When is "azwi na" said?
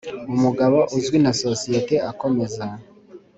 0.97-1.31